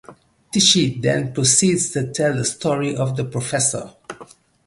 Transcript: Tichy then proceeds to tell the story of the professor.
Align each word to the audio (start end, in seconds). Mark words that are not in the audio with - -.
Tichy 0.51 0.99
then 0.99 1.31
proceeds 1.31 1.91
to 1.91 2.11
tell 2.11 2.33
the 2.33 2.43
story 2.43 2.95
of 2.95 3.15
the 3.17 3.23
professor. 3.23 3.93